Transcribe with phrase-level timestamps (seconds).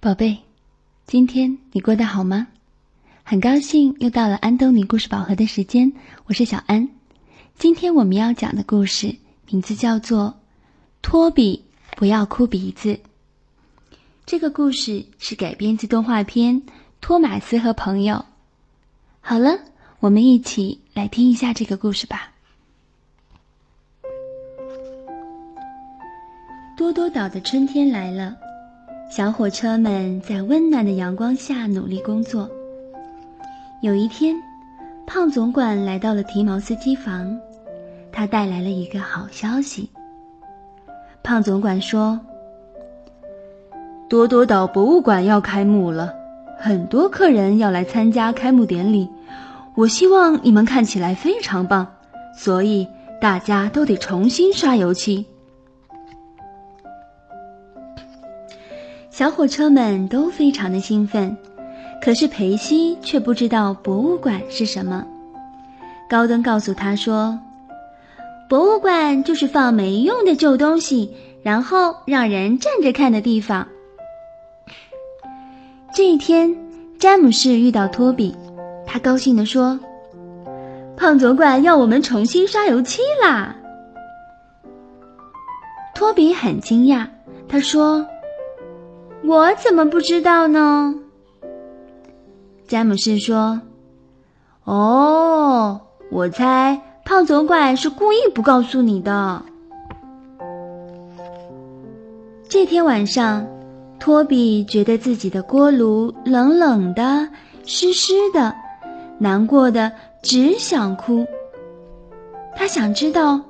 [0.00, 0.38] 宝贝，
[1.08, 2.46] 今天你过得好吗？
[3.24, 5.92] 很高兴又到了安东尼故事宝盒的时间，
[6.26, 6.88] 我是小安。
[7.58, 9.16] 今天我们要讲的故事
[9.50, 10.26] 名字叫做
[11.02, 11.64] 《托比
[11.96, 12.94] 不要哭鼻子》。
[14.24, 16.62] 这个故事是改编自动画片
[17.00, 18.14] 《托马斯和朋友》。
[19.20, 19.58] 好了，
[19.98, 22.32] 我们一起来听一下这个故事吧。
[26.76, 28.36] 多多岛的春天来了。
[29.10, 32.48] 小火车们在温暖的阳光下努力工作。
[33.80, 34.36] 有一天，
[35.06, 37.34] 胖总管来到了提毛斯机房，
[38.12, 39.88] 他带来了一个好消息。
[41.22, 42.20] 胖总管说
[44.10, 46.12] ：“多多岛博物馆要开幕了，
[46.58, 49.08] 很多客人要来参加开幕典礼。
[49.74, 51.86] 我希望你们看起来非常棒，
[52.36, 52.86] 所以
[53.22, 55.24] 大家都得重新刷油漆。”
[59.18, 61.36] 小火车们都非常的兴奋，
[62.00, 65.04] 可是裴西却不知道博物馆是什么。
[66.08, 67.36] 高登告诉他说
[68.48, 71.12] ：“博物馆就是放没用的旧东西，
[71.42, 73.66] 然后让人站着看的地方。”
[75.92, 76.56] 这一天，
[77.00, 78.36] 詹姆士遇到托比，
[78.86, 79.80] 他高兴地说
[80.96, 83.56] ：“胖总管要我们重新刷油漆啦！”
[85.96, 87.04] 托比很惊讶，
[87.48, 88.06] 他说。
[89.24, 90.94] 我怎么不知道呢？
[92.66, 93.60] 詹姆士说
[94.64, 95.80] ：“哦，
[96.10, 99.42] 我猜胖总管是故意不告诉你的。”
[102.48, 103.46] 这天晚上，
[103.98, 107.28] 托比觉得自己的锅炉冷冷的、
[107.64, 108.54] 湿湿的，
[109.18, 111.26] 难过的只想哭。
[112.56, 113.40] 他想知道，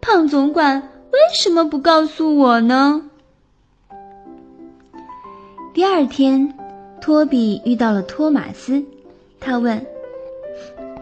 [0.00, 3.07] 胖总管为什么不告诉我呢？
[5.78, 6.52] 第二天，
[7.00, 8.82] 托比遇到了托马斯，
[9.38, 9.86] 他问：“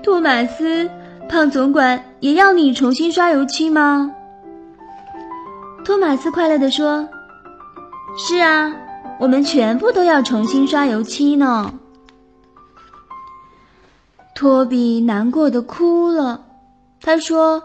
[0.05, 0.91] 托马斯，
[1.31, 4.15] 胖总管也要你重新刷油漆吗？”
[5.83, 7.09] 托马斯快乐地说
[8.21, 8.77] ：“是啊，
[9.19, 11.73] 我们全部都要重新刷油漆呢。”
[14.37, 16.45] 托比难过的哭了，
[17.01, 17.63] 他说：“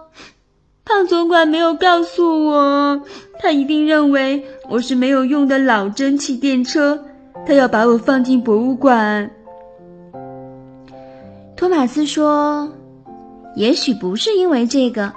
[0.86, 3.02] 胖总管没有告诉我。”
[3.44, 7.04] 他一定认为我是没有用的老蒸汽电车，
[7.48, 9.28] 他要把我放进博物馆。
[11.56, 12.72] 托马斯说
[13.58, 15.12] ：“也许不是因为这个，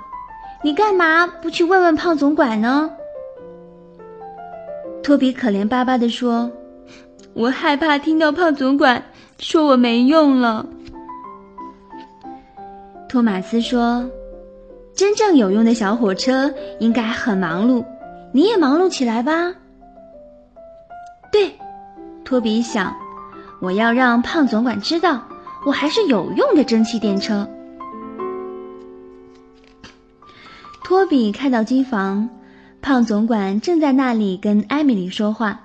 [0.62, 2.90] 你干嘛不去问问胖总管呢？”
[5.04, 6.50] 托比可怜巴巴地说
[7.34, 9.04] ：“我害怕听到胖总管
[9.38, 10.64] 说我没用了。”
[13.06, 14.02] 托马斯说
[14.94, 17.84] ：“真正有用的小火车应该很忙碌。”
[18.32, 19.54] 你也忙碌起来吧。
[21.30, 21.52] 对，
[22.24, 22.92] 托比想，
[23.60, 25.22] 我要让胖总管知道，
[25.64, 27.48] 我还是有用的蒸汽电车。
[30.82, 32.28] 托比看到机房，
[32.82, 35.60] 胖总管正在那里跟艾米丽说话。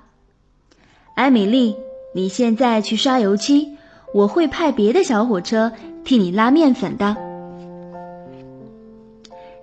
[1.15, 1.75] 艾米丽，
[2.13, 3.75] 你现在去刷油漆，
[4.13, 5.71] 我会派别的小火车
[6.05, 7.17] 替你拉面粉的。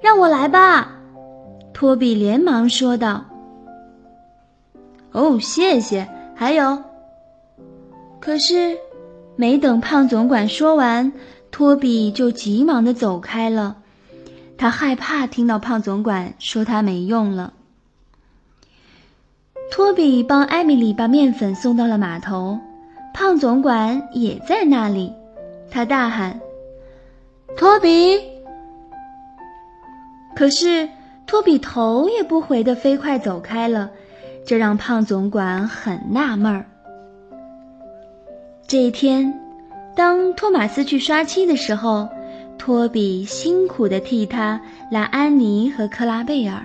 [0.01, 0.93] 让我来吧。
[1.73, 3.25] 托比连忙说道
[5.13, 6.09] ：“哦，谢谢。
[6.35, 6.83] 还有。”
[8.21, 8.77] 可是，
[9.37, 11.13] 没等胖总管说完，
[11.51, 13.77] 托比就急忙的走开了。
[14.59, 17.53] 他害怕听到胖总管说他没用了。
[19.71, 22.59] 托比帮艾米丽把面粉送到了码头，
[23.13, 25.13] 胖总管也在那里。
[25.71, 26.41] 他大喊
[27.57, 28.19] ：“托比！”
[30.37, 30.89] 可是。
[31.29, 33.91] 托比头也不回的飞快走开了，
[34.47, 36.65] 这让胖总管很纳闷儿。
[38.65, 39.35] 这一天，
[39.97, 42.09] 当托马斯去刷漆的时候，
[42.59, 46.63] 托比辛苦的替他拉安妮和克拉贝尔。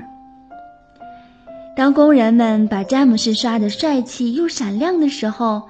[1.75, 5.63] 当工人们把詹姆士刷的帅气又闪亮的时候，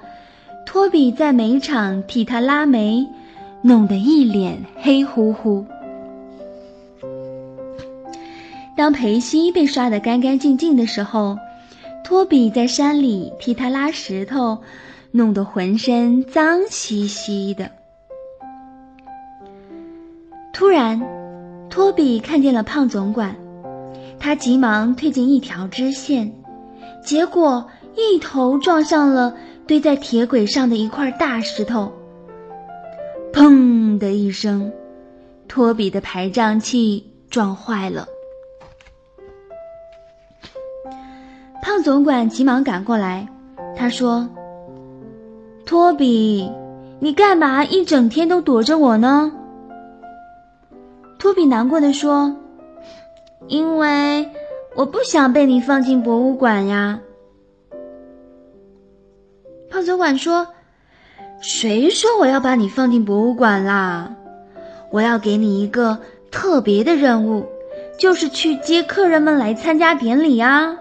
[0.66, 3.08] 托比在煤场替他拉煤，
[3.62, 5.64] 弄得一脸黑乎乎。
[8.74, 11.36] 当裴西被刷得干干净净的时候，
[12.02, 14.58] 托比在山里替他拉石头，
[15.10, 17.70] 弄得浑身脏兮兮的。
[20.52, 21.00] 突然，
[21.68, 23.36] 托比看见了胖总管，
[24.18, 26.32] 他急忙推进一条支线，
[27.04, 27.64] 结果
[27.94, 29.34] 一头撞上了
[29.66, 31.92] 堆在铁轨上的一块大石头。
[33.32, 34.72] 砰的一声，
[35.46, 38.06] 托比的排障器撞坏了。
[41.82, 43.26] 总管急忙赶过来，
[43.76, 44.28] 他说
[45.66, 46.50] ：“托比，
[47.00, 49.32] 你干嘛一整天都躲着我呢？”
[51.18, 52.34] 托比难过的说
[53.48, 54.28] ：“因为
[54.74, 57.00] 我不想被你放进博物馆呀。”
[59.70, 60.46] 胖总管说
[61.40, 64.14] ：“谁说我要把你放进博物馆啦？
[64.90, 65.98] 我要给你一个
[66.30, 67.46] 特别的任务，
[67.98, 70.76] 就是去接客人们来参加典礼啊！”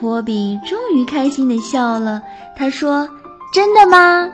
[0.00, 2.22] 托比终于开心的笑了。
[2.56, 3.06] 他说
[3.52, 4.32] ：“真的吗？”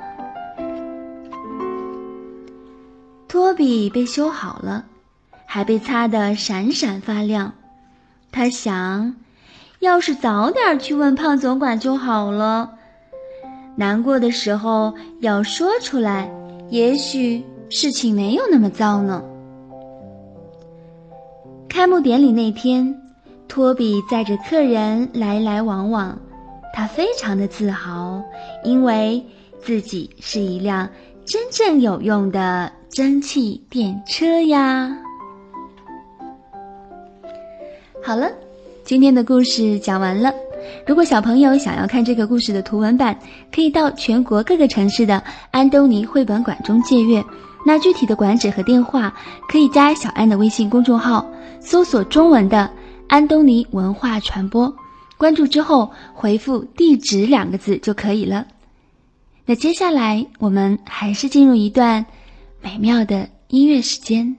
[3.27, 4.85] 托比被修好了，
[5.45, 7.53] 还被擦得闪闪发亮。
[8.31, 9.17] 他想，
[9.81, 12.71] 要是早点去问胖总管就好了。
[13.75, 16.31] 难过的时候要说出来，
[16.71, 19.21] 也许事情没有那么糟呢。
[21.69, 23.03] 开幕典礼那天。
[23.48, 26.19] 托比载着客人来来往往，
[26.75, 28.22] 他非常的自豪，
[28.64, 29.25] 因为
[29.62, 30.88] 自己是一辆
[31.25, 34.96] 真正有用的蒸汽电车呀。
[38.02, 38.31] 好了，
[38.84, 40.32] 今天的故事讲完了。
[40.87, 43.16] 如果小朋友想要看这个故事的图文版，
[43.54, 47.25] 可以到全国各个城市的安东尼绘本馆中借阅。
[47.64, 49.12] 那具体的馆址和电话，
[49.48, 51.25] 可以加小安的微信公众号，
[51.60, 52.69] 搜索中文的。
[53.07, 54.75] 安东尼文化传播，
[55.18, 58.48] 关注之后回复“地址”两个字就可以了。
[59.45, 62.06] 那接下来我们还是进入一段
[62.62, 64.38] 美妙的音乐时间。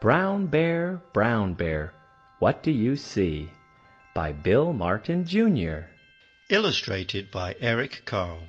[0.00, 1.90] Brown Bear, Brown Bear,
[2.38, 3.48] What Do You See?
[4.14, 5.84] by Bill Martin Jr.
[6.48, 8.48] Illustrated by Eric Carle.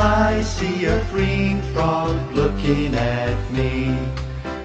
[0.00, 3.98] I see a green frog looking at me.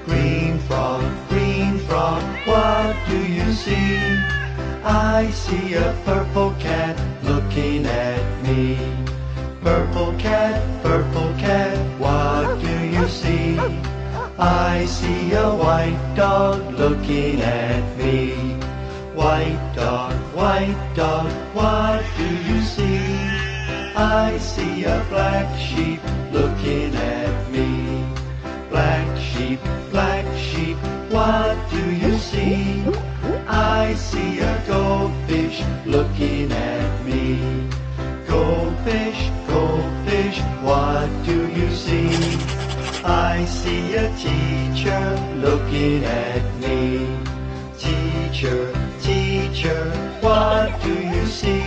[0.05, 3.97] Green frog, green frog, what do you see?
[4.83, 8.77] I see a purple cat looking at me.
[9.63, 13.57] Purple cat, purple cat, what do you see?
[14.37, 18.33] I see a white dog looking at me.
[19.15, 21.25] White dog, white dog,
[21.55, 23.42] what do you see?
[23.95, 26.01] I see a black sheep
[26.31, 28.03] looking at me.
[28.71, 29.59] Black sheep,
[29.91, 30.77] black sheep,
[31.11, 32.83] what do you see?
[33.47, 37.69] I see a goldfish looking at me.
[38.27, 42.09] Goldfish, goldfish, what do you see?
[43.05, 45.05] I see a teacher
[45.35, 47.15] looking at me.
[47.77, 49.91] Teacher, teacher,
[50.21, 51.62] what do you see?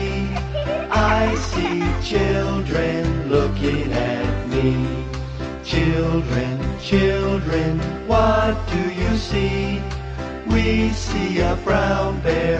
[10.66, 12.58] We see a brown bear,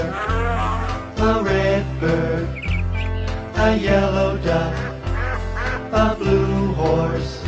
[1.19, 2.49] a red bird,
[3.57, 4.77] a yellow duck,
[5.93, 7.43] a blue horse,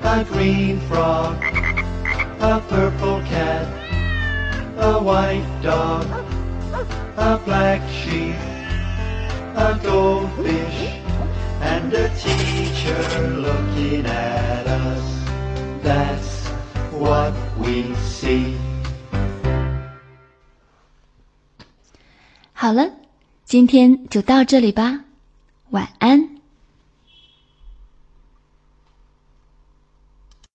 [0.00, 1.36] a green frog,
[2.40, 3.66] a purple cat,
[4.78, 6.06] a white dog,
[7.18, 8.34] a black sheep
[9.58, 11.00] a goldfish
[11.60, 15.82] and a teacher looking at us.
[15.82, 16.46] That's
[16.92, 18.65] what we see.
[22.66, 22.90] 好了，
[23.44, 25.04] 今天就到这里吧，
[25.70, 26.35] 晚安。